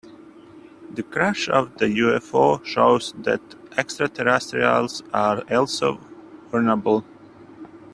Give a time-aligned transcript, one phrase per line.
[0.89, 3.39] The crash of the UFO shows that
[3.77, 5.97] extraterrestrials are also
[6.49, 7.05] vulnerable.